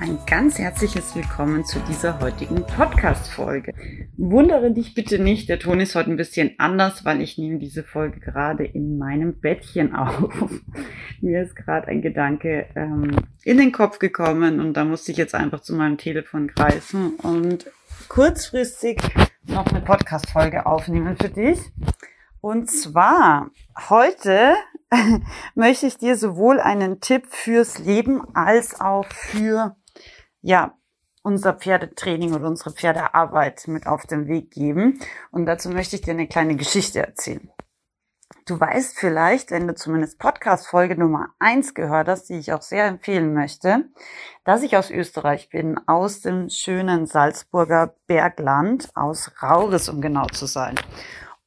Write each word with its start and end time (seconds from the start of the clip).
Ein 0.00 0.18
ganz 0.26 0.58
herzliches 0.58 1.14
Willkommen 1.14 1.66
zu 1.66 1.78
dieser 1.80 2.20
heutigen 2.20 2.64
Podcast-Folge. 2.64 3.74
Wundere 4.16 4.72
dich 4.72 4.94
bitte 4.94 5.18
nicht, 5.18 5.50
der 5.50 5.58
Ton 5.58 5.78
ist 5.78 5.94
heute 5.94 6.10
ein 6.10 6.16
bisschen 6.16 6.54
anders, 6.56 7.04
weil 7.04 7.20
ich 7.20 7.36
nehme 7.36 7.58
diese 7.58 7.84
Folge 7.84 8.18
gerade 8.18 8.64
in 8.64 8.96
meinem 8.96 9.40
Bettchen 9.40 9.94
auf. 9.94 10.32
Mir 11.20 11.42
ist 11.42 11.54
gerade 11.54 11.88
ein 11.88 12.00
Gedanke 12.00 12.64
ähm, 12.76 13.14
in 13.44 13.58
den 13.58 13.72
Kopf 13.72 13.98
gekommen 13.98 14.58
und 14.58 14.72
da 14.72 14.86
musste 14.86 15.12
ich 15.12 15.18
jetzt 15.18 15.34
einfach 15.34 15.60
zu 15.60 15.74
meinem 15.74 15.98
Telefon 15.98 16.48
greifen 16.48 17.16
und 17.16 17.66
kurzfristig 18.08 19.02
noch 19.44 19.66
eine 19.66 19.82
Podcast-Folge 19.82 20.64
aufnehmen 20.64 21.18
für 21.20 21.28
dich. 21.28 21.58
Und 22.40 22.70
zwar 22.70 23.50
heute 23.90 24.54
möchte 25.54 25.86
ich 25.86 25.98
dir 25.98 26.16
sowohl 26.16 26.58
einen 26.58 27.02
Tipp 27.02 27.26
fürs 27.28 27.78
Leben 27.78 28.22
als 28.34 28.80
auch 28.80 29.04
für 29.06 29.76
ja, 30.42 30.74
unser 31.22 31.52
Pferdetraining 31.54 32.34
oder 32.34 32.46
unsere 32.46 32.72
Pferdearbeit 32.72 33.68
mit 33.68 33.86
auf 33.86 34.06
den 34.06 34.26
Weg 34.26 34.50
geben. 34.50 34.98
Und 35.30 35.46
dazu 35.46 35.68
möchte 35.70 35.96
ich 35.96 36.02
dir 36.02 36.12
eine 36.12 36.28
kleine 36.28 36.56
Geschichte 36.56 37.00
erzählen. 37.00 37.50
Du 38.46 38.58
weißt 38.58 38.98
vielleicht, 38.98 39.50
wenn 39.50 39.68
du 39.68 39.74
zumindest 39.74 40.18
Podcast-Folge 40.18 40.96
Nummer 40.96 41.28
eins 41.38 41.74
gehört 41.74 42.08
hast, 42.08 42.28
die 42.28 42.38
ich 42.38 42.52
auch 42.52 42.62
sehr 42.62 42.86
empfehlen 42.86 43.34
möchte, 43.34 43.84
dass 44.44 44.62
ich 44.62 44.76
aus 44.76 44.90
Österreich 44.90 45.50
bin, 45.50 45.78
aus 45.86 46.22
dem 46.22 46.48
schönen 46.48 47.06
Salzburger 47.06 47.94
Bergland, 48.06 48.88
aus 48.94 49.30
Rauris, 49.42 49.88
um 49.88 50.00
genau 50.00 50.26
zu 50.26 50.46
sein. 50.46 50.74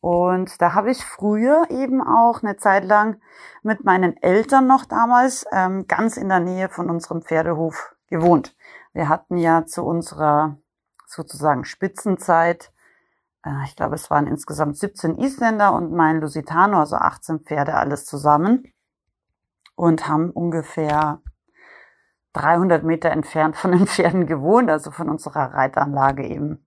Und 0.02 0.62
da 0.62 0.74
habe 0.74 0.92
ich 0.92 1.04
früher 1.04 1.66
eben 1.70 2.02
auch 2.02 2.44
eine 2.44 2.58
Zeit 2.58 2.86
lang 2.86 3.22
mit 3.64 3.84
meinen 3.86 4.16
Eltern 4.22 4.68
noch 4.68 4.86
damals 4.86 5.46
ähm, 5.52 5.88
ganz 5.88 6.18
in 6.18 6.30
der 6.30 6.42
Nähe 6.42 6.70
von 6.70 6.90
unserem 6.90 7.22
Pferdehof 7.22 7.96
gewohnt. 8.08 8.56
Wir 8.94 9.10
hatten 9.10 9.38
ja 9.38 9.66
zu 9.66 9.84
unserer 9.84 10.58
sozusagen 11.08 11.66
Spitzenzeit, 11.66 12.72
äh, 13.46 13.64
ich 13.66 13.76
glaube, 13.76 13.96
es 13.96 14.10
waren 14.10 14.28
insgesamt 14.28 14.78
17 14.78 15.18
Isländer 15.18 15.74
und 15.74 15.92
mein 15.92 16.22
Lusitano, 16.22 16.80
also 16.80 16.96
18 16.96 17.42
Pferde, 17.42 17.76
alles 17.76 18.06
zusammen 18.06 18.72
und 19.76 20.08
haben 20.08 20.30
ungefähr 20.30 21.22
300 22.34 22.84
Meter 22.84 23.12
entfernt 23.12 23.56
von 23.56 23.72
den 23.72 23.88
Pferden 23.88 24.26
gewohnt, 24.26 24.70
also 24.70 24.92
von 24.92 25.10
unserer 25.10 25.54
Reitanlage 25.54 26.26
eben. 26.26 26.66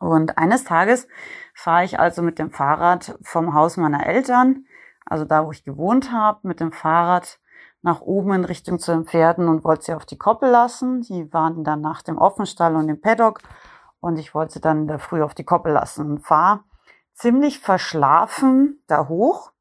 Und 0.00 0.38
eines 0.38 0.64
Tages 0.64 1.08
fahre 1.54 1.84
ich 1.84 1.98
also 1.98 2.22
mit 2.22 2.38
dem 2.38 2.50
Fahrrad 2.50 3.18
vom 3.22 3.54
Haus 3.54 3.76
meiner 3.76 4.06
Eltern, 4.06 4.66
also 5.06 5.24
da, 5.24 5.46
wo 5.46 5.52
ich 5.52 5.64
gewohnt 5.64 6.12
habe, 6.12 6.46
mit 6.46 6.60
dem 6.60 6.72
Fahrrad 6.72 7.38
nach 7.84 8.00
oben 8.00 8.32
in 8.32 8.44
Richtung 8.46 8.78
zu 8.78 8.92
den 8.92 9.04
Pferden 9.04 9.46
und 9.46 9.62
wollte 9.62 9.84
sie 9.84 9.94
auf 9.94 10.06
die 10.06 10.16
Koppel 10.16 10.50
lassen. 10.50 11.02
Die 11.02 11.30
waren 11.34 11.64
der 11.64 11.76
Nacht 11.76 12.08
im 12.08 12.16
Offenstall 12.16 12.76
und 12.76 12.88
im 12.88 13.00
Paddock 13.00 13.40
und 14.00 14.18
ich 14.18 14.34
wollte 14.34 14.54
sie 14.54 14.60
dann 14.60 14.82
in 14.82 14.88
der 14.88 14.98
Früh 14.98 15.22
auf 15.22 15.34
die 15.34 15.44
Koppel 15.44 15.74
lassen 15.74 16.10
und 16.10 16.18
fahre 16.20 16.64
ziemlich 17.12 17.60
verschlafen 17.60 18.82
da 18.86 19.06
hoch. 19.08 19.52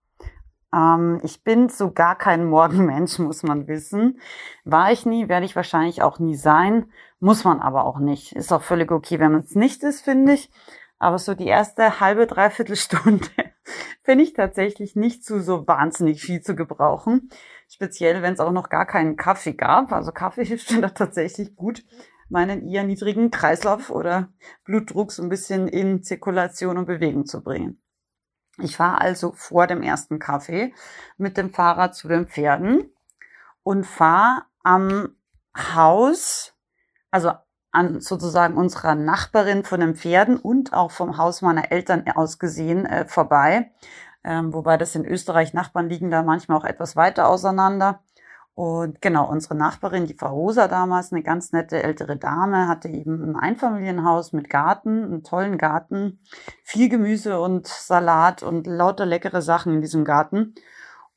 Ähm, 0.74 1.20
ich 1.22 1.44
bin 1.44 1.68
so 1.68 1.92
gar 1.92 2.18
kein 2.18 2.46
Morgenmensch, 2.50 3.20
muss 3.20 3.44
man 3.44 3.68
wissen. 3.68 4.22
War 4.64 4.94
ich 4.94 5.06
nie, 5.06 5.28
werde 5.28 5.46
ich 5.46 5.58
wahrscheinlich 5.58 6.02
auch 6.02 6.18
nie 6.18 6.36
sein, 6.36 6.90
muss 7.20 7.44
man 7.44 7.60
aber 7.60 7.84
auch 7.84 8.00
nicht. 8.00 8.32
Ist 8.38 8.54
auch 8.54 8.64
völlig 8.64 8.90
okay, 8.90 9.20
wenn 9.20 9.34
man 9.34 9.42
es 9.42 9.56
nicht 9.56 9.84
ist, 9.84 10.00
finde 10.00 10.34
ich. 10.34 10.50
Aber 10.98 11.20
so 11.20 11.34
die 11.34 11.48
erste 11.48 12.00
halbe, 12.00 12.26
dreiviertel 12.26 12.76
Stunde 12.78 13.28
finde 14.04 14.24
ich 14.24 14.34
tatsächlich 14.34 14.96
nicht 14.96 15.26
zu 15.26 15.42
so 15.42 15.68
wahnsinnig 15.68 16.22
viel 16.22 16.42
zu 16.42 16.56
gebrauchen. 16.56 17.30
Speziell, 17.74 18.22
wenn 18.22 18.36
es 18.36 18.40
auch 18.40 18.52
noch 18.52 18.70
gar 18.70 18.86
keinen 18.86 19.16
Kaffee 19.16 19.54
gab. 19.54 19.92
Also 19.92 20.12
Kaffee 20.12 20.46
hilft 20.46 20.70
mir 20.72 20.82
da 20.82 20.90
tatsächlich 20.90 21.56
gut, 21.56 21.84
meinen 22.30 22.68
eher 22.70 22.84
niedrigen 22.84 23.32
Kreislauf 23.32 23.90
oder 23.90 24.30
Blutdruck 24.64 25.12
so 25.12 25.24
ein 25.24 25.30
bisschen 25.30 25.68
in 25.68 26.04
Zirkulation 26.04 26.78
und 26.78 26.86
Bewegung 26.86 27.26
zu 27.26 27.42
bringen. 27.42 27.82
Ich 28.60 28.78
fahre 28.78 29.02
also 29.02 29.32
vor 29.32 29.66
dem 29.66 29.82
ersten 29.82 30.20
Kaffee 30.20 30.72
mit 31.18 31.36
dem 31.36 31.50
Fahrrad 31.50 31.96
zu 31.96 32.08
den 32.08 32.28
Pferden 32.28 32.94
und 33.64 33.88
fahre 33.88 34.44
am 34.62 35.16
Haus, 35.58 36.54
also 37.10 37.32
an 37.72 38.02
sozusagen 38.02 38.56
unserer 38.56 38.94
Nachbarin 38.94 39.64
von 39.64 39.80
den 39.80 39.96
Pferden 39.96 40.38
und 40.38 40.74
auch 40.74 40.92
vom 40.92 41.18
Haus 41.18 41.42
meiner 41.42 41.72
Eltern 41.72 42.06
aus 42.14 42.38
gesehen 42.38 42.86
äh, 42.86 43.08
vorbei 43.08 43.72
ähm, 44.24 44.54
wobei 44.54 44.78
das 44.78 44.96
in 44.96 45.06
Österreich 45.06 45.54
Nachbarn 45.54 45.90
liegen 45.90 46.12
da 46.12 46.24
manchmal 46.24 46.58
auch 46.58 46.66
etwas 46.66 46.96
weiter 46.96 47.28
auseinander. 47.28 48.02
Und 48.56 49.02
genau, 49.02 49.28
unsere 49.30 49.56
Nachbarin, 49.56 50.06
die 50.06 50.14
Frau 50.14 50.32
Rosa 50.32 50.68
damals, 50.68 51.12
eine 51.12 51.24
ganz 51.24 51.52
nette 51.54 51.82
ältere 51.82 52.18
Dame, 52.18 52.68
hatte 52.68 52.88
eben 52.88 53.24
ein 53.24 53.36
Einfamilienhaus 53.36 54.32
mit 54.32 54.50
Garten, 54.50 55.04
einen 55.04 55.24
tollen 55.24 55.58
Garten, 55.58 56.20
viel 56.64 56.88
Gemüse 56.88 57.40
und 57.42 57.68
Salat 57.68 58.44
und 58.44 58.68
lauter 58.68 59.08
leckere 59.08 59.42
Sachen 59.42 59.74
in 59.76 59.82
diesem 59.82 60.06
Garten. 60.06 60.54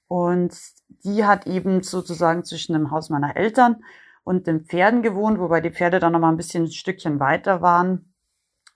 Und 0.09 0.56
die 1.05 1.27
hat 1.27 1.47
eben 1.47 1.83
sozusagen 1.83 2.45
zwischen 2.45 2.72
dem 2.72 2.91
Haus 2.91 3.11
meiner 3.11 3.37
Eltern 3.37 3.84
und 4.25 4.47
den 4.47 4.65
Pferden 4.65 5.03
gewohnt, 5.03 5.39
wobei 5.39 5.61
die 5.61 5.71
Pferde 5.71 6.00
dann 6.00 6.12
noch 6.12 6.21
mal 6.21 6.31
ein 6.31 6.39
bisschen 6.39 6.65
ein 6.65 6.72
Stückchen 6.72 7.21
weiter 7.21 7.61
waren, 7.61 8.15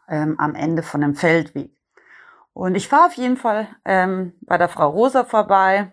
ähm, 0.08 0.38
am 0.38 0.54
Ende 0.54 0.82
von 0.82 1.00
dem 1.00 1.14
Feldweg. 1.14 1.79
Und 2.52 2.74
ich 2.74 2.88
fahre 2.88 3.06
auf 3.06 3.14
jeden 3.14 3.36
Fall 3.36 3.68
ähm, 3.84 4.34
bei 4.42 4.58
der 4.58 4.68
Frau 4.68 4.88
Rosa 4.90 5.24
vorbei, 5.24 5.92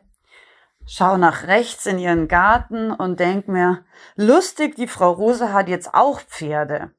schaue 0.86 1.20
nach 1.20 1.48
rechts 1.48 1.86
in 1.86 2.00
ihren 2.00 2.28
Garten 2.28 2.92
und 2.92 3.20
denk 3.20 3.48
mir, 3.48 3.86
lustig, 4.16 4.76
die 4.76 4.88
Frau 4.88 5.12
Rosa 5.12 5.54
hat 5.54 5.70
jetzt 5.70 5.94
auch 5.94 6.20
Pferde. 6.22 6.92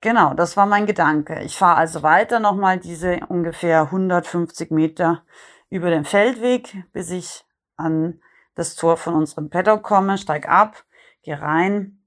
Genau, 0.00 0.34
das 0.34 0.56
war 0.56 0.66
mein 0.66 0.84
Gedanke. 0.84 1.40
Ich 1.42 1.56
fahre 1.56 1.78
also 1.78 2.02
weiter 2.02 2.38
nochmal 2.38 2.78
diese 2.78 3.20
ungefähr 3.28 3.82
150 3.82 4.70
Meter 4.70 5.24
über 5.70 5.90
den 5.90 6.04
Feldweg, 6.04 6.84
bis 6.92 7.10
ich 7.10 7.44
an 7.76 8.20
das 8.54 8.76
Tor 8.76 8.96
von 8.96 9.14
unserem 9.14 9.50
Paddock 9.50 9.82
komme, 9.82 10.18
steig 10.18 10.46
ab, 10.48 10.84
gehe 11.22 11.40
rein, 11.40 12.04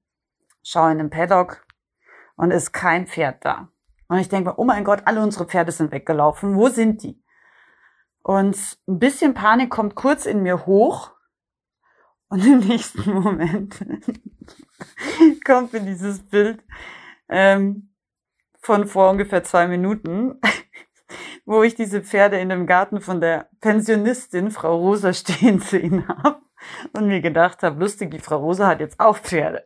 schaue 0.63 0.91
in 0.91 1.00
den 1.00 1.09
Paddock 1.09 1.66
und 2.36 2.52
ist 2.52 2.72
kein 2.72 3.07
Pferd 3.07 3.44
da. 3.44 3.69
Und 4.07 4.19
ich 4.19 4.29
denke 4.29 4.51
mir, 4.51 4.59
oh 4.59 4.63
mein 4.63 4.84
Gott, 4.84 5.01
alle 5.06 5.22
unsere 5.22 5.45
Pferde 5.45 5.72
sind 5.72 5.91
weggelaufen. 5.91 6.56
Wo 6.56 6.69
sind 6.69 7.03
die? 7.03 7.22
Und 8.23 8.57
ein 8.88 9.00
bisschen 9.00 9.34
Panik 9.34 9.69
kommt 9.69 9.95
kurz 9.95 10.25
in 10.25 10.44
mir 10.44 10.66
hoch. 10.66 11.12
Und 12.29 12.45
im 12.45 12.59
nächsten 12.68 13.12
Moment 13.12 13.75
kommt 15.45 15.73
mir 15.73 15.81
dieses 15.81 16.19
Bild 16.19 16.63
ähm, 17.29 17.90
von 18.59 18.88
vor 18.88 19.09
ungefähr 19.12 19.44
zwei 19.44 19.68
Minuten, 19.68 20.39
wo 21.45 21.63
ich 21.63 21.75
diese 21.75 22.01
Pferde 22.01 22.39
in 22.39 22.50
dem 22.50 22.68
Garten 22.68 23.00
von 23.00 23.22
der 23.22 23.50
Pensionistin 23.62 24.51
Frau 24.51 24.78
Rosa 24.78 25.13
stehen 25.13 25.59
sehen 25.59 26.07
habe 26.07 26.41
und 26.94 27.07
mir 27.07 27.22
gedacht 27.22 27.63
habe, 27.63 27.79
lustig, 27.79 28.12
die 28.12 28.19
Frau 28.19 28.38
Rosa 28.38 28.68
hat 28.68 28.81
jetzt 28.81 29.00
auch 29.00 29.18
Pferde. 29.18 29.63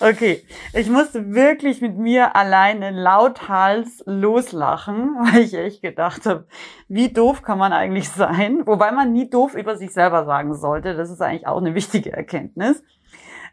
Okay, 0.00 0.44
ich 0.72 0.88
musste 0.88 1.34
wirklich 1.34 1.80
mit 1.80 1.96
mir 1.96 2.34
alleine 2.34 2.90
lauthals 2.90 4.02
loslachen, 4.06 5.14
weil 5.20 5.42
ich 5.42 5.54
echt 5.54 5.82
gedacht 5.82 6.26
habe, 6.26 6.46
wie 6.88 7.12
doof 7.12 7.42
kann 7.42 7.58
man 7.58 7.72
eigentlich 7.72 8.08
sein? 8.08 8.66
Wobei 8.66 8.90
man 8.90 9.12
nie 9.12 9.30
doof 9.30 9.54
über 9.54 9.76
sich 9.76 9.92
selber 9.92 10.24
sagen 10.24 10.54
sollte. 10.54 10.94
Das 10.94 11.10
ist 11.10 11.22
eigentlich 11.22 11.46
auch 11.46 11.58
eine 11.58 11.74
wichtige 11.74 12.12
Erkenntnis. 12.12 12.82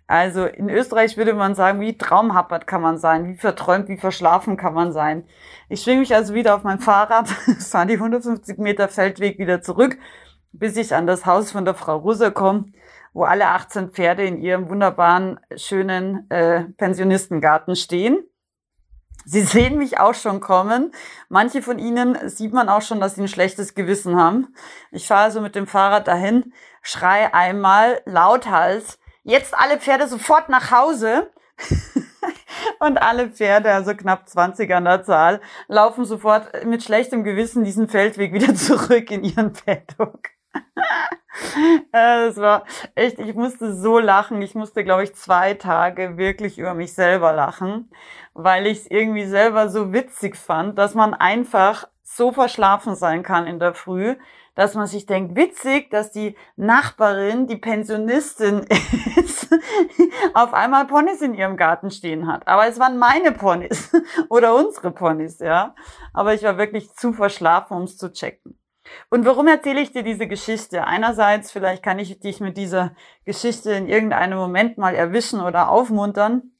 Also 0.08 0.46
in 0.46 0.70
Österreich 0.70 1.16
würde 1.16 1.34
man 1.34 1.56
sagen, 1.56 1.80
wie 1.80 1.98
traumhappert 1.98 2.68
kann 2.68 2.82
man 2.82 2.98
sein, 2.98 3.28
wie 3.28 3.36
verträumt, 3.36 3.88
wie 3.88 3.98
verschlafen 3.98 4.58
kann 4.58 4.74
man 4.74 4.92
sein. 4.92 5.24
Ich 5.70 5.84
schwinge 5.84 6.02
mich 6.02 6.14
also 6.14 6.34
wieder 6.34 6.56
auf 6.56 6.64
mein 6.64 6.80
Fahrrad, 6.80 7.30
fahre 7.60 7.88
die 7.88 7.94
150 7.94 8.58
Meter 8.58 8.90
Feldweg 8.90 9.40
wieder 9.40 9.62
zurück, 9.62 9.98
bis 10.52 10.76
ich 10.76 10.94
an 10.94 11.08
das 11.08 11.26
Haus 11.26 11.52
von 11.52 11.64
der 11.64 11.76
Frau 11.76 11.98
Russe 11.98 12.32
komme 12.32 12.66
wo 13.14 13.24
alle 13.24 13.48
18 13.48 13.92
Pferde 13.92 14.24
in 14.24 14.42
ihrem 14.42 14.70
wunderbaren, 14.70 15.40
schönen 15.56 16.30
äh, 16.30 16.64
Pensionistengarten 16.78 17.76
stehen. 17.76 18.24
Sie 19.26 19.42
sehen 19.42 19.78
mich 19.78 20.00
auch 20.00 20.16
schon 20.16 20.40
kommen. 20.40 20.92
Manche 21.30 21.62
von 21.62 21.78
ihnen 21.78 22.30
sieht 22.30 22.54
man 22.54 22.70
auch 22.70 22.82
schon, 22.82 23.00
dass 23.00 23.16
sie 23.16 23.22
ein 23.22 23.28
schlechtes 23.28 23.76
Gewissen 23.76 24.16
haben. 24.16 24.56
Ich 24.92 25.08
fahre 25.08 25.26
also 25.26 25.42
mit 25.42 25.56
dem 25.56 25.68
Fahrrad 25.68 26.08
dahin, 26.08 26.54
schrei 26.82 27.34
einmal 27.34 28.02
lauthals, 28.06 29.00
jetzt 29.24 29.54
alle 29.58 29.80
Pferde 29.80 30.08
sofort 30.08 30.50
nach 30.50 30.72
Hause. 30.72 31.32
Und 32.80 33.02
alle 33.02 33.30
Pferde, 33.30 33.72
also 33.72 33.94
knapp 33.96 34.28
20 34.28 34.74
an 34.74 34.86
der 34.86 35.04
Zahl, 35.04 35.42
laufen 35.68 36.06
sofort 36.06 36.66
mit 36.66 36.84
schlechtem 36.84 37.24
Gewissen 37.24 37.64
diesen 37.64 37.88
Feldweg 37.88 38.34
wieder 38.34 38.56
zurück 38.56 39.12
in 39.12 39.24
ihren 39.24 39.54
Paddock. 39.54 40.30
Äh, 41.94 42.28
es 42.28 42.38
war 42.38 42.66
echt, 42.96 43.20
ich 43.20 43.36
musste 43.36 43.74
so 43.74 44.00
lachen. 44.00 44.42
Ich 44.42 44.56
musste, 44.56 44.84
glaube 44.84 45.04
ich, 45.04 45.16
zwei 45.16 45.54
Tage 45.54 46.18
wirklich 46.18 46.58
über 46.58 46.74
mich 46.74 46.94
selber 46.94 47.34
lachen, 47.34 47.90
weil 48.34 48.68
ich 48.68 48.80
es 48.80 48.92
irgendwie 48.92 49.26
selber 49.26 49.70
so 49.70 49.94
witzig 49.94 50.36
fand, 50.36 50.78
dass 50.78 50.94
man 50.94 51.14
einfach 51.14 51.88
so 52.04 52.32
verschlafen 52.32 52.96
sein 52.96 53.24
kann 53.24 53.48
in 53.48 53.60
der 53.60 53.74
Früh, 53.74 54.16
dass 54.56 54.76
man 54.76 54.86
sich 54.86 55.06
denkt, 55.06 55.36
witzig, 55.36 55.90
dass 55.92 56.12
die 56.12 56.36
Nachbarin, 56.58 57.48
die 57.48 57.56
Pensionistin 57.56 58.60
ist, 59.16 59.50
auf 60.34 60.54
einmal 60.54 60.88
Ponys 60.88 61.22
in 61.22 61.34
ihrem 61.34 61.56
Garten 61.56 61.90
stehen 61.90 62.28
hat. 62.28 62.48
Aber 62.48 62.68
es 62.68 62.80
waren 62.80 62.98
meine 62.98 63.32
Ponys 63.32 63.92
oder 64.30 64.56
unsere 64.56 64.92
Ponys, 64.92 65.40
ja. 65.40 65.74
Aber 66.14 66.34
ich 66.34 66.44
war 66.44 66.58
wirklich 66.58 66.94
zu 66.94 67.14
verschlafen, 67.14 67.78
um 67.78 67.84
es 67.84 67.98
zu 67.98 68.12
checken. 68.12 68.61
Und 69.10 69.26
warum 69.26 69.48
erzähle 69.48 69.82
ich 69.82 69.92
dir 69.92 70.04
diese 70.04 70.28
Geschichte? 70.28 70.86
Einerseits, 70.86 71.52
vielleicht 71.52 71.84
kann 71.84 72.00
ich 72.00 72.20
dich 72.20 72.40
mit 72.40 72.58
dieser 72.58 72.96
Geschichte 73.26 73.72
in 73.72 73.88
irgendeinem 73.88 74.38
Moment 74.38 74.78
mal 74.78 74.96
erwischen 74.96 75.42
oder 75.42 75.70
aufmuntern, 75.70 76.52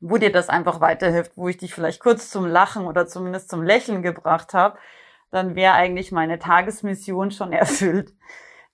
wo 0.00 0.16
dir 0.16 0.32
das 0.32 0.48
einfach 0.48 0.80
weiterhilft, 0.80 1.32
wo 1.36 1.48
ich 1.48 1.56
dich 1.56 1.74
vielleicht 1.74 2.00
kurz 2.00 2.30
zum 2.30 2.46
Lachen 2.46 2.86
oder 2.86 3.06
zumindest 3.06 3.50
zum 3.50 3.62
Lächeln 3.62 4.02
gebracht 4.02 4.54
habe 4.54 4.78
dann 5.30 5.54
wäre 5.54 5.74
eigentlich 5.74 6.12
meine 6.12 6.38
Tagesmission 6.38 7.30
schon 7.30 7.52
erfüllt. 7.52 8.14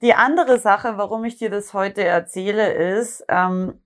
Die 0.03 0.15
andere 0.15 0.59
Sache, 0.59 0.97
warum 0.97 1.25
ich 1.25 1.37
dir 1.37 1.51
das 1.51 1.73
heute 1.73 2.05
erzähle, 2.05 2.73
ist, 2.73 3.25
ähm, 3.29 3.81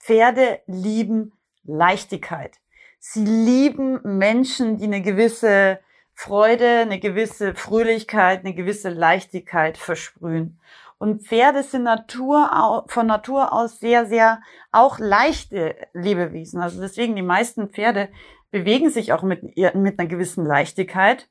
Pferde 0.00 0.60
lieben 0.66 1.32
Leichtigkeit. 1.64 2.58
Sie 2.98 3.24
lieben 3.24 4.00
Menschen, 4.02 4.76
die 4.76 4.84
eine 4.84 5.02
gewisse 5.02 5.80
Freude, 6.14 6.80
eine 6.80 7.00
gewisse 7.00 7.54
Fröhlichkeit, 7.54 8.40
eine 8.40 8.54
gewisse 8.54 8.88
Leichtigkeit 8.88 9.76
versprühen. 9.76 10.60
Und 10.98 11.26
Pferde 11.26 11.62
sind 11.62 11.82
Natur, 11.82 12.84
von 12.88 13.06
Natur 13.06 13.52
aus 13.52 13.80
sehr, 13.80 14.06
sehr 14.06 14.40
auch 14.72 14.98
leichte 14.98 15.76
Lebewesen. 15.92 16.60
Also 16.60 16.80
deswegen 16.80 17.16
die 17.16 17.22
meisten 17.22 17.68
Pferde 17.68 18.08
bewegen 18.50 18.88
sich 18.88 19.12
auch 19.12 19.22
mit, 19.22 19.42
mit 19.74 19.98
einer 19.98 20.08
gewissen 20.08 20.46
Leichtigkeit. 20.46 21.28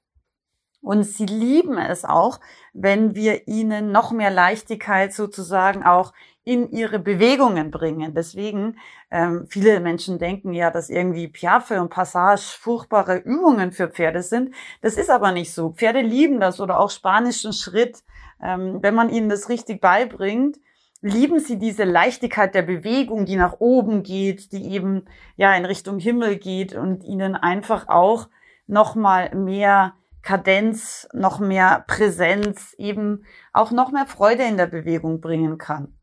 Und 0.82 1.04
sie 1.04 1.26
lieben 1.26 1.78
es 1.78 2.04
auch, 2.04 2.42
wenn 2.74 3.16
wir 3.16 3.48
ihnen 3.48 3.94
noch 3.94 4.12
mehr 4.12 4.32
Leichtigkeit 4.32 5.14
sozusagen 5.14 5.84
auch 5.84 6.12
in 6.46 6.72
ihre 6.72 7.00
Bewegungen 7.00 7.72
bringen. 7.72 8.14
Deswegen, 8.14 8.78
ähm, 9.12 9.46
viele 9.48 9.80
Menschen 9.80 10.20
denken 10.20 10.54
ja, 10.54 10.72
dass 10.72 10.90
irgendwie 10.90 11.28
Piaffe 11.28 11.82
und 11.82 11.90
Passage 11.90 12.58
furchtbare 12.60 13.18
Übungen 13.18 13.72
für 13.72 13.88
Pferde 13.88 14.22
sind. 14.22 14.54
Das 14.82 14.96
ist 14.96 15.10
aber 15.10 15.32
nicht 15.32 15.54
so. 15.54 15.72
Pferde 15.72 16.02
lieben 16.02 16.40
das 16.40 16.60
oder 16.60 16.80
auch 16.80 16.90
spanischen 16.90 17.54
Schritt. 17.54 18.04
Ähm, 18.42 18.80
wenn 18.82 18.96
man 18.96 19.10
ihnen 19.10 19.30
das 19.30 19.48
richtig 19.48 19.80
beibringt, 19.80 20.58
lieben 21.02 21.40
sie 21.40 21.60
diese 21.60 21.84
Leichtigkeit 21.86 22.56
der 22.56 22.62
Bewegung, 22.62 23.26
die 23.26 23.36
nach 23.36 23.60
oben 23.60 24.04
geht, 24.04 24.52
die 24.52 24.72
eben 24.72 25.06
ja 25.36 25.54
in 25.56 25.66
Richtung 25.66 26.00
Himmel 26.00 26.38
geht 26.38 26.74
und 26.74 27.04
ihnen 27.04 27.36
einfach 27.36 27.88
auch 27.88 28.30
noch 28.68 28.96
mal 28.96 29.34
mehr 29.36 29.94
Kadenz, 30.22 31.08
noch 31.14 31.40
mehr 31.40 31.84
Präsenz, 31.88 32.74
eben 32.78 33.26
auch 33.52 33.72
noch 33.72 33.92
mehr 33.92 34.06
Freude 34.06 34.44
in 34.44 34.56
der 34.56 34.68
Bewegung 34.68 35.20
bringen 35.20 35.58
kann. 35.58 35.94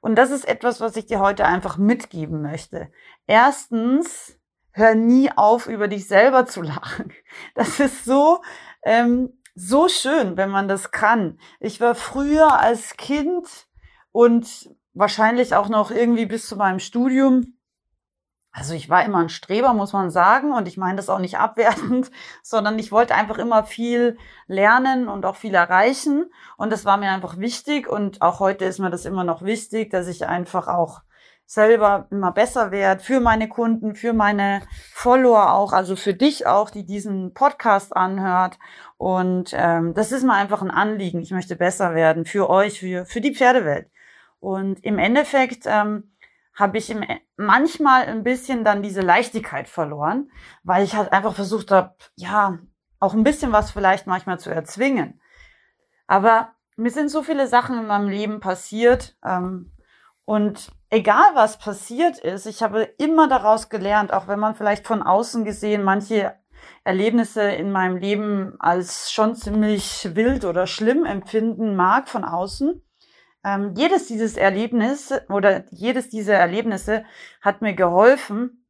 Und 0.00 0.16
das 0.16 0.30
ist 0.30 0.46
etwas, 0.46 0.80
was 0.80 0.96
ich 0.96 1.06
dir 1.06 1.20
heute 1.20 1.44
einfach 1.44 1.76
mitgeben 1.76 2.42
möchte. 2.42 2.90
Erstens, 3.26 4.38
hör 4.72 4.94
nie 4.94 5.30
auf, 5.36 5.66
über 5.66 5.88
dich 5.88 6.06
selber 6.06 6.46
zu 6.46 6.62
lachen. 6.62 7.12
Das 7.54 7.80
ist 7.80 8.04
so, 8.04 8.42
ähm, 8.82 9.40
so 9.54 9.88
schön, 9.88 10.36
wenn 10.36 10.50
man 10.50 10.68
das 10.68 10.90
kann. 10.92 11.38
Ich 11.60 11.80
war 11.80 11.94
früher 11.94 12.60
als 12.60 12.96
Kind 12.96 13.66
und 14.12 14.70
wahrscheinlich 14.94 15.54
auch 15.54 15.68
noch 15.68 15.90
irgendwie 15.90 16.26
bis 16.26 16.46
zu 16.46 16.56
meinem 16.56 16.78
Studium 16.78 17.57
also 18.58 18.74
ich 18.74 18.90
war 18.90 19.04
immer 19.04 19.18
ein 19.18 19.28
Streber, 19.28 19.72
muss 19.72 19.92
man 19.92 20.10
sagen, 20.10 20.52
und 20.52 20.66
ich 20.66 20.76
meine 20.76 20.96
das 20.96 21.08
auch 21.08 21.20
nicht 21.20 21.38
abwertend, 21.38 22.10
sondern 22.42 22.76
ich 22.78 22.90
wollte 22.90 23.14
einfach 23.14 23.38
immer 23.38 23.62
viel 23.62 24.18
lernen 24.48 25.06
und 25.06 25.24
auch 25.24 25.36
viel 25.36 25.54
erreichen. 25.54 26.26
Und 26.56 26.72
das 26.72 26.84
war 26.84 26.96
mir 26.96 27.10
einfach 27.10 27.38
wichtig. 27.38 27.88
Und 27.88 28.20
auch 28.20 28.40
heute 28.40 28.64
ist 28.64 28.80
mir 28.80 28.90
das 28.90 29.04
immer 29.04 29.22
noch 29.22 29.42
wichtig, 29.42 29.90
dass 29.90 30.08
ich 30.08 30.26
einfach 30.26 30.66
auch 30.66 31.02
selber 31.46 32.08
immer 32.10 32.32
besser 32.32 32.72
werde 32.72 33.02
für 33.02 33.20
meine 33.20 33.48
Kunden, 33.48 33.94
für 33.94 34.12
meine 34.12 34.62
Follower 34.92 35.52
auch, 35.52 35.72
also 35.72 35.96
für 35.96 36.12
dich 36.12 36.46
auch, 36.46 36.68
die 36.68 36.84
diesen 36.84 37.32
Podcast 37.34 37.96
anhört. 37.96 38.58
Und 38.96 39.52
ähm, 39.54 39.94
das 39.94 40.10
ist 40.10 40.24
mir 40.24 40.34
einfach 40.34 40.62
ein 40.62 40.70
Anliegen. 40.70 41.20
Ich 41.20 41.30
möchte 41.30 41.54
besser 41.54 41.94
werden 41.94 42.24
für 42.24 42.50
euch, 42.50 42.80
für, 42.80 43.06
für 43.06 43.20
die 43.20 43.34
Pferdewelt. 43.34 43.88
Und 44.40 44.84
im 44.84 44.98
Endeffekt 44.98 45.62
ähm, 45.66 46.10
habe 46.58 46.76
ich 46.76 46.90
im, 46.90 47.04
manchmal 47.36 48.06
ein 48.06 48.24
bisschen 48.24 48.64
dann 48.64 48.82
diese 48.82 49.00
Leichtigkeit 49.00 49.68
verloren, 49.68 50.30
weil 50.64 50.82
ich 50.82 50.96
halt 50.96 51.12
einfach 51.12 51.34
versucht 51.34 51.70
habe, 51.70 51.94
ja, 52.16 52.58
auch 52.98 53.14
ein 53.14 53.22
bisschen 53.22 53.52
was 53.52 53.70
vielleicht 53.70 54.08
manchmal 54.08 54.40
zu 54.40 54.50
erzwingen. 54.50 55.20
Aber 56.08 56.54
mir 56.76 56.90
sind 56.90 57.10
so 57.10 57.22
viele 57.22 57.46
Sachen 57.46 57.78
in 57.78 57.86
meinem 57.86 58.08
Leben 58.08 58.40
passiert 58.40 59.16
ähm, 59.24 59.72
und 60.24 60.72
egal 60.90 61.30
was 61.34 61.58
passiert 61.58 62.18
ist, 62.18 62.46
ich 62.46 62.60
habe 62.60 62.82
immer 62.98 63.28
daraus 63.28 63.68
gelernt, 63.68 64.12
auch 64.12 64.26
wenn 64.26 64.40
man 64.40 64.56
vielleicht 64.56 64.84
von 64.84 65.02
außen 65.02 65.44
gesehen 65.44 65.84
manche 65.84 66.34
Erlebnisse 66.82 67.42
in 67.42 67.70
meinem 67.70 67.98
Leben 67.98 68.56
als 68.58 69.12
schon 69.12 69.36
ziemlich 69.36 70.16
wild 70.16 70.44
oder 70.44 70.66
schlimm 70.66 71.04
empfinden 71.04 71.76
mag 71.76 72.08
von 72.08 72.24
außen 72.24 72.82
ähm, 73.44 73.74
jedes 73.76 74.06
dieses 74.06 74.36
Erlebnis 74.36 75.12
oder 75.28 75.64
jedes 75.70 76.08
dieser 76.08 76.34
Erlebnisse 76.34 77.04
hat 77.40 77.62
mir 77.62 77.74
geholfen, 77.74 78.66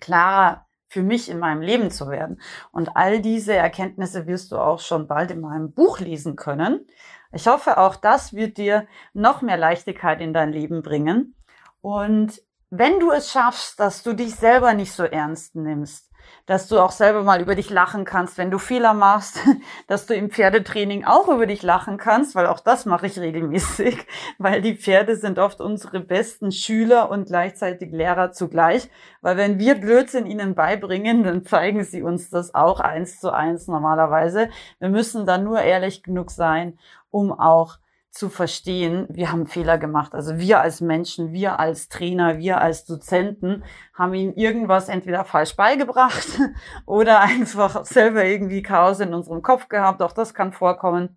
klarer 0.00 0.66
für 0.88 1.02
mich 1.02 1.30
in 1.30 1.38
meinem 1.38 1.62
Leben 1.62 1.90
zu 1.90 2.08
werden. 2.10 2.40
Und 2.70 2.96
all 2.96 3.20
diese 3.22 3.54
Erkenntnisse 3.54 4.26
wirst 4.26 4.52
du 4.52 4.58
auch 4.58 4.78
schon 4.78 5.08
bald 5.08 5.30
in 5.30 5.40
meinem 5.40 5.72
Buch 5.72 6.00
lesen 6.00 6.36
können. 6.36 6.86
Ich 7.32 7.46
hoffe, 7.46 7.78
auch 7.78 7.96
das 7.96 8.34
wird 8.34 8.58
dir 8.58 8.86
noch 9.14 9.40
mehr 9.40 9.56
Leichtigkeit 9.56 10.20
in 10.20 10.34
dein 10.34 10.52
Leben 10.52 10.82
bringen. 10.82 11.34
Und 11.80 12.42
wenn 12.68 13.00
du 13.00 13.10
es 13.10 13.30
schaffst, 13.30 13.80
dass 13.80 14.02
du 14.02 14.12
dich 14.12 14.34
selber 14.34 14.74
nicht 14.74 14.92
so 14.92 15.04
ernst 15.04 15.54
nimmst, 15.54 16.11
dass 16.46 16.68
du 16.68 16.78
auch 16.78 16.90
selber 16.90 17.22
mal 17.22 17.40
über 17.40 17.54
dich 17.54 17.70
lachen 17.70 18.04
kannst, 18.04 18.38
wenn 18.38 18.50
du 18.50 18.58
Fehler 18.58 18.94
machst, 18.94 19.38
dass 19.88 20.06
du 20.06 20.14
im 20.14 20.30
Pferdetraining 20.30 21.04
auch 21.04 21.28
über 21.28 21.46
dich 21.46 21.62
lachen 21.62 21.98
kannst, 21.98 22.34
weil 22.34 22.46
auch 22.46 22.60
das 22.60 22.86
mache 22.86 23.06
ich 23.06 23.18
regelmäßig, 23.18 24.06
weil 24.38 24.62
die 24.62 24.76
Pferde 24.76 25.16
sind 25.16 25.38
oft 25.38 25.60
unsere 25.60 26.00
besten 26.00 26.52
Schüler 26.52 27.10
und 27.10 27.26
gleichzeitig 27.26 27.92
Lehrer 27.92 28.32
zugleich, 28.32 28.88
weil 29.20 29.36
wenn 29.36 29.58
wir 29.58 29.76
Blödsinn 29.76 30.26
ihnen 30.26 30.54
beibringen, 30.54 31.22
dann 31.24 31.44
zeigen 31.44 31.84
sie 31.84 32.02
uns 32.02 32.30
das 32.30 32.54
auch 32.54 32.80
eins 32.80 33.20
zu 33.20 33.32
eins 33.32 33.66
normalerweise. 33.66 34.48
Wir 34.78 34.88
müssen 34.88 35.26
dann 35.26 35.44
nur 35.44 35.60
ehrlich 35.60 36.02
genug 36.02 36.30
sein, 36.30 36.78
um 37.10 37.32
auch 37.32 37.78
zu 38.12 38.28
verstehen, 38.28 39.06
wir 39.08 39.32
haben 39.32 39.46
Fehler 39.46 39.78
gemacht. 39.78 40.14
Also 40.14 40.38
wir 40.38 40.60
als 40.60 40.82
Menschen, 40.82 41.32
wir 41.32 41.58
als 41.58 41.88
Trainer, 41.88 42.38
wir 42.38 42.60
als 42.60 42.84
Dozenten 42.84 43.64
haben 43.94 44.12
ihnen 44.12 44.34
irgendwas 44.34 44.90
entweder 44.90 45.24
falsch 45.24 45.56
beigebracht 45.56 46.38
oder 46.86 47.20
einfach 47.20 47.86
selber 47.86 48.24
irgendwie 48.24 48.62
Chaos 48.62 49.00
in 49.00 49.14
unserem 49.14 49.40
Kopf 49.40 49.68
gehabt. 49.68 50.02
Auch 50.02 50.12
das 50.12 50.34
kann 50.34 50.52
vorkommen. 50.52 51.16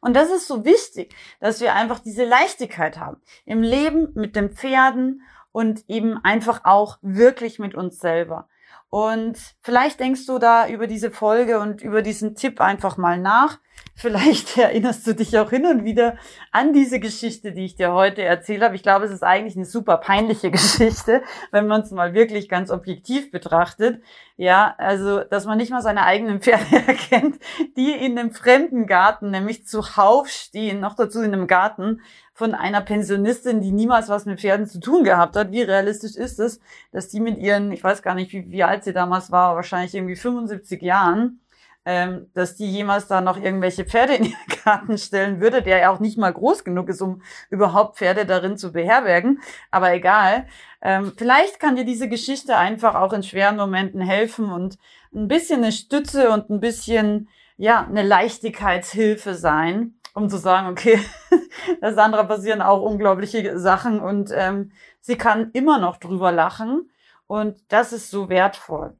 Und 0.00 0.16
das 0.16 0.30
ist 0.30 0.48
so 0.48 0.64
wichtig, 0.64 1.14
dass 1.40 1.60
wir 1.60 1.74
einfach 1.74 2.00
diese 2.00 2.24
Leichtigkeit 2.24 2.98
haben 2.98 3.20
im 3.44 3.62
Leben 3.62 4.08
mit 4.14 4.34
den 4.34 4.50
Pferden 4.50 5.22
und 5.52 5.84
eben 5.88 6.16
einfach 6.24 6.62
auch 6.64 6.98
wirklich 7.02 7.58
mit 7.58 7.74
uns 7.74 7.98
selber. 7.98 8.48
Und 8.88 9.38
vielleicht 9.60 10.00
denkst 10.00 10.26
du 10.26 10.38
da 10.38 10.68
über 10.68 10.86
diese 10.86 11.10
Folge 11.10 11.60
und 11.60 11.82
über 11.82 12.02
diesen 12.02 12.34
Tipp 12.34 12.60
einfach 12.60 12.96
mal 12.96 13.18
nach. 13.18 13.58
Vielleicht 13.94 14.56
erinnerst 14.58 15.06
du 15.06 15.14
dich 15.14 15.38
auch 15.38 15.50
hin 15.50 15.66
und 15.66 15.84
wieder 15.84 16.16
an 16.50 16.72
diese 16.72 16.98
Geschichte, 16.98 17.52
die 17.52 17.64
ich 17.64 17.76
dir 17.76 17.92
heute 17.92 18.22
erzählt 18.22 18.62
habe. 18.62 18.74
Ich 18.74 18.82
glaube, 18.82 19.04
es 19.04 19.10
ist 19.10 19.22
eigentlich 19.22 19.56
eine 19.56 19.66
super 19.66 19.98
peinliche 19.98 20.50
Geschichte, 20.52 21.22
wenn 21.50 21.66
man 21.66 21.82
es 21.82 21.90
mal 21.90 22.14
wirklich 22.14 22.48
ganz 22.48 22.70
objektiv 22.70 23.30
betrachtet. 23.30 24.02
Ja, 24.36 24.74
also, 24.78 25.20
dass 25.20 25.44
man 25.44 25.58
nicht 25.58 25.70
mal 25.70 25.82
seine 25.82 26.04
eigenen 26.04 26.40
Pferde 26.40 26.76
erkennt, 26.86 27.38
die 27.76 27.92
in 27.92 28.18
einem 28.18 28.32
fremden 28.32 28.86
Garten, 28.86 29.30
nämlich 29.30 29.66
zuhauf 29.66 30.28
stehen, 30.28 30.80
noch 30.80 30.94
dazu 30.94 31.20
in 31.20 31.32
einem 31.32 31.46
Garten, 31.46 32.00
von 32.34 32.54
einer 32.54 32.80
Pensionistin, 32.80 33.60
die 33.60 33.72
niemals 33.72 34.08
was 34.08 34.24
mit 34.24 34.40
Pferden 34.40 34.66
zu 34.66 34.80
tun 34.80 35.04
gehabt 35.04 35.36
hat. 35.36 35.52
Wie 35.52 35.60
realistisch 35.60 36.16
ist 36.16 36.40
es, 36.40 36.60
dass 36.90 37.08
die 37.08 37.20
mit 37.20 37.36
ihren, 37.38 37.70
ich 37.72 37.84
weiß 37.84 38.02
gar 38.02 38.14
nicht, 38.14 38.32
wie, 38.32 38.50
wie 38.50 38.64
alt 38.64 38.84
sie 38.84 38.94
damals 38.94 39.30
war, 39.30 39.54
wahrscheinlich 39.54 39.94
irgendwie 39.94 40.16
75 40.16 40.80
Jahren, 40.80 41.41
ähm, 41.84 42.30
dass 42.34 42.56
die 42.56 42.70
jemals 42.70 43.08
da 43.08 43.20
noch 43.20 43.36
irgendwelche 43.36 43.84
Pferde 43.84 44.14
in 44.14 44.24
ihren 44.24 44.62
Garten 44.64 44.98
stellen 44.98 45.40
würde, 45.40 45.62
der 45.62 45.78
ja 45.78 45.90
auch 45.90 46.00
nicht 46.00 46.18
mal 46.18 46.32
groß 46.32 46.64
genug 46.64 46.88
ist, 46.88 47.02
um 47.02 47.22
überhaupt 47.50 47.98
Pferde 47.98 48.26
darin 48.26 48.56
zu 48.56 48.72
beherbergen. 48.72 49.40
Aber 49.70 49.92
egal. 49.92 50.46
Ähm, 50.80 51.12
vielleicht 51.16 51.60
kann 51.60 51.76
dir 51.76 51.84
diese 51.84 52.08
Geschichte 52.08 52.56
einfach 52.56 52.94
auch 52.94 53.12
in 53.12 53.22
schweren 53.22 53.56
Momenten 53.56 54.00
helfen 54.00 54.50
und 54.50 54.78
ein 55.14 55.28
bisschen 55.28 55.62
eine 55.62 55.72
Stütze 55.72 56.30
und 56.30 56.50
ein 56.50 56.60
bisschen, 56.60 57.28
ja, 57.56 57.86
eine 57.86 58.02
Leichtigkeitshilfe 58.02 59.34
sein 59.34 59.94
um 60.14 60.28
zu 60.28 60.36
sagen, 60.36 60.68
okay, 60.68 61.00
der 61.80 61.94
Sandra 61.94 62.24
passieren 62.24 62.62
auch 62.62 62.82
unglaubliche 62.82 63.58
Sachen 63.58 64.00
und 64.00 64.30
ähm, 64.34 64.72
sie 65.00 65.16
kann 65.16 65.50
immer 65.52 65.78
noch 65.78 65.96
drüber 65.96 66.32
lachen 66.32 66.90
und 67.26 67.58
das 67.68 67.92
ist 67.92 68.10
so 68.10 68.28
wertvoll. 68.28 68.96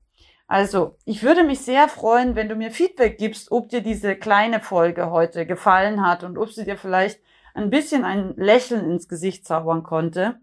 Also, 0.52 0.98
ich 1.06 1.22
würde 1.22 1.44
mich 1.44 1.60
sehr 1.60 1.88
freuen, 1.88 2.36
wenn 2.36 2.50
du 2.50 2.56
mir 2.56 2.70
Feedback 2.70 3.16
gibst, 3.16 3.50
ob 3.50 3.70
dir 3.70 3.80
diese 3.80 4.14
kleine 4.14 4.60
Folge 4.60 5.10
heute 5.10 5.46
gefallen 5.46 6.06
hat 6.06 6.24
und 6.24 6.36
ob 6.36 6.52
sie 6.52 6.66
dir 6.66 6.76
vielleicht 6.76 7.22
ein 7.54 7.70
bisschen 7.70 8.04
ein 8.04 8.34
Lächeln 8.36 8.84
ins 8.84 9.08
Gesicht 9.08 9.46
zaubern 9.46 9.82
konnte 9.82 10.42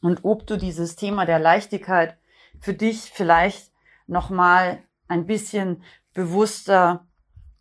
und 0.00 0.24
ob 0.24 0.46
du 0.46 0.56
dieses 0.56 0.96
Thema 0.96 1.26
der 1.26 1.38
Leichtigkeit 1.38 2.16
für 2.60 2.72
dich 2.72 3.12
vielleicht 3.12 3.72
nochmal 4.06 4.82
ein 5.06 5.26
bisschen 5.26 5.82
bewusster 6.14 7.06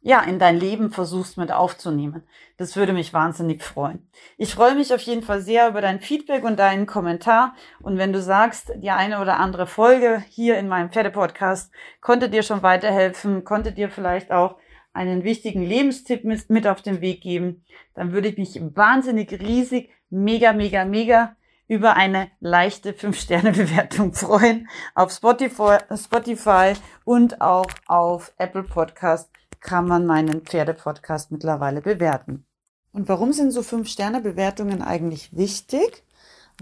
ja, 0.05 0.21
in 0.21 0.37
dein 0.37 0.55
Leben 0.55 0.91
versuchst 0.91 1.35
mit 1.35 1.51
aufzunehmen. 1.51 2.21
Das 2.57 2.75
würde 2.75 2.93
mich 2.93 3.11
wahnsinnig 3.11 3.63
freuen. 3.63 4.07
Ich 4.37 4.53
freue 4.53 4.75
mich 4.75 4.93
auf 4.93 5.01
jeden 5.01 5.23
Fall 5.23 5.41
sehr 5.41 5.67
über 5.67 5.81
dein 5.81 5.99
Feedback 5.99 6.43
und 6.43 6.59
deinen 6.59 6.85
Kommentar. 6.85 7.55
Und 7.81 7.97
wenn 7.97 8.13
du 8.13 8.21
sagst, 8.21 8.71
die 8.75 8.91
eine 8.91 9.19
oder 9.19 9.39
andere 9.39 9.65
Folge 9.65 10.23
hier 10.29 10.59
in 10.59 10.67
meinem 10.67 10.91
Pferdepodcast 10.91 11.71
konnte 12.01 12.29
dir 12.29 12.43
schon 12.43 12.61
weiterhelfen, 12.61 13.45
konnte 13.45 13.71
dir 13.71 13.89
vielleicht 13.89 14.31
auch 14.31 14.57
einen 14.93 15.23
wichtigen 15.23 15.63
Lebenstipp 15.63 16.23
mit 16.23 16.67
auf 16.67 16.83
den 16.83 17.01
Weg 17.01 17.21
geben, 17.21 17.65
dann 17.95 18.11
würde 18.11 18.27
ich 18.27 18.37
mich 18.37 18.61
wahnsinnig 18.75 19.31
riesig, 19.31 19.89
mega, 20.11 20.53
mega, 20.53 20.85
mega 20.85 21.35
über 21.67 21.95
eine 21.95 22.29
leichte 22.39 22.91
5-Sterne-Bewertung 22.91 24.13
freuen 24.13 24.69
auf 24.93 25.11
Spotify, 25.11 25.77
Spotify 25.95 26.73
und 27.05 27.41
auch 27.41 27.65
auf 27.87 28.33
Apple 28.37 28.61
Podcast 28.61 29.31
kann 29.65 29.87
man 29.87 30.05
meinen 30.05 30.41
Pferdepodcast 30.41 31.31
mittlerweile 31.31 31.81
bewerten. 31.81 32.45
Und 32.93 33.09
warum 33.09 33.33
sind 33.33 33.51
so 33.51 33.61
5-Sterne-Bewertungen 33.61 34.83
eigentlich 34.83 35.35
wichtig? 35.35 36.03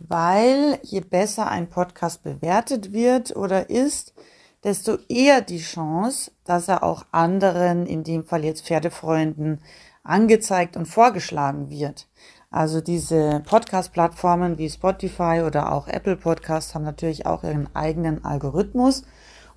Weil 0.07 0.79
je 0.81 1.01
besser 1.01 1.47
ein 1.47 1.69
Podcast 1.69 2.23
bewertet 2.23 2.93
wird 2.93 3.35
oder 3.35 3.69
ist, 3.69 4.13
desto 4.63 4.97
eher 5.09 5.41
die 5.41 5.59
Chance, 5.59 6.31
dass 6.45 6.69
er 6.69 6.81
auch 6.81 7.05
anderen, 7.11 7.85
in 7.85 8.03
dem 8.03 8.23
Fall 8.23 8.45
jetzt 8.45 8.65
Pferdefreunden, 8.65 9.59
angezeigt 10.03 10.77
und 10.77 10.85
vorgeschlagen 10.85 11.69
wird. 11.69 12.07
Also 12.49 12.79
diese 12.79 13.41
Podcast-Plattformen 13.45 14.57
wie 14.57 14.69
Spotify 14.69 15.43
oder 15.45 15.73
auch 15.73 15.87
Apple 15.87 16.15
Podcast 16.15 16.73
haben 16.73 16.85
natürlich 16.85 17.25
auch 17.25 17.43
ihren 17.43 17.67
eigenen 17.75 18.23
Algorithmus. 18.23 19.03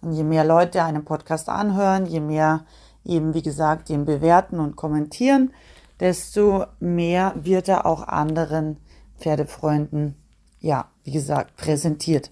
Und 0.02 0.12
je 0.12 0.24
mehr 0.24 0.44
Leute 0.44 0.82
einen 0.82 1.04
Podcast 1.04 1.48
anhören, 1.48 2.06
je 2.06 2.20
mehr 2.20 2.66
eben, 3.08 3.34
wie 3.34 3.42
gesagt, 3.42 3.88
den 3.88 4.04
bewerten 4.04 4.60
und 4.60 4.76
kommentieren, 4.76 5.52
desto 6.00 6.64
mehr 6.80 7.34
wird 7.36 7.68
er 7.68 7.86
auch 7.86 8.06
anderen 8.06 8.76
Pferdefreunden, 9.18 10.14
ja, 10.60 10.88
wie 11.04 11.12
gesagt, 11.12 11.56
präsentiert. 11.56 12.30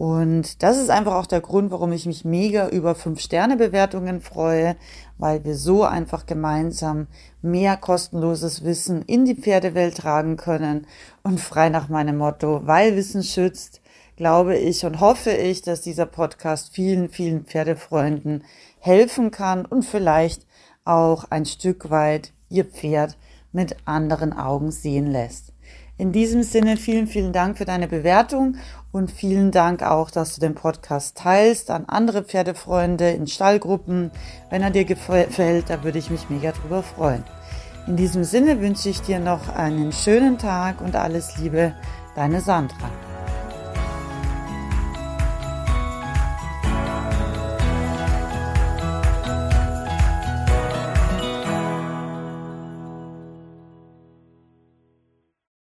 Und 0.00 0.62
das 0.62 0.78
ist 0.78 0.88
einfach 0.88 1.14
auch 1.14 1.26
der 1.26 1.42
Grund, 1.42 1.70
warum 1.70 1.92
ich 1.92 2.06
mich 2.06 2.24
mega 2.24 2.68
über 2.68 2.92
5-Sterne-Bewertungen 2.92 4.22
freue, 4.22 4.76
weil 5.18 5.44
wir 5.44 5.54
so 5.54 5.84
einfach 5.84 6.24
gemeinsam 6.24 7.06
mehr 7.42 7.76
kostenloses 7.76 8.64
Wissen 8.64 9.02
in 9.02 9.26
die 9.26 9.34
Pferdewelt 9.34 9.98
tragen 9.98 10.38
können 10.38 10.86
und 11.22 11.38
frei 11.38 11.68
nach 11.68 11.90
meinem 11.90 12.16
Motto, 12.16 12.62
weil 12.64 12.96
Wissen 12.96 13.22
schützt, 13.22 13.82
glaube 14.20 14.58
ich 14.58 14.84
und 14.84 15.00
hoffe 15.00 15.30
ich, 15.30 15.62
dass 15.62 15.80
dieser 15.80 16.04
Podcast 16.04 16.74
vielen, 16.74 17.08
vielen 17.08 17.46
Pferdefreunden 17.46 18.44
helfen 18.78 19.30
kann 19.30 19.64
und 19.64 19.82
vielleicht 19.82 20.46
auch 20.84 21.24
ein 21.30 21.46
Stück 21.46 21.88
weit 21.88 22.34
ihr 22.50 22.66
Pferd 22.66 23.16
mit 23.50 23.76
anderen 23.86 24.34
Augen 24.34 24.72
sehen 24.72 25.06
lässt. 25.06 25.54
In 25.96 26.12
diesem 26.12 26.42
Sinne 26.42 26.76
vielen, 26.76 27.06
vielen 27.06 27.32
Dank 27.32 27.56
für 27.56 27.64
deine 27.64 27.88
Bewertung 27.88 28.56
und 28.92 29.10
vielen 29.10 29.52
Dank 29.52 29.82
auch, 29.82 30.10
dass 30.10 30.34
du 30.34 30.42
den 30.42 30.54
Podcast 30.54 31.16
teilst 31.16 31.70
an 31.70 31.86
andere 31.86 32.22
Pferdefreunde 32.22 33.12
in 33.12 33.26
Stallgruppen. 33.26 34.10
Wenn 34.50 34.60
er 34.60 34.70
dir 34.70 34.84
gefällt, 34.84 35.70
da 35.70 35.82
würde 35.82 35.98
ich 35.98 36.10
mich 36.10 36.28
mega 36.28 36.52
drüber 36.52 36.82
freuen. 36.82 37.24
In 37.86 37.96
diesem 37.96 38.24
Sinne 38.24 38.60
wünsche 38.60 38.90
ich 38.90 39.00
dir 39.00 39.18
noch 39.18 39.48
einen 39.48 39.92
schönen 39.92 40.36
Tag 40.36 40.82
und 40.82 40.94
alles 40.94 41.38
Liebe, 41.38 41.72
deine 42.14 42.42
Sandra. 42.42 42.90